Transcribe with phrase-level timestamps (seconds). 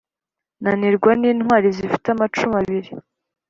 [0.63, 2.91] nanirwa n’intwali zifite amacumu abili.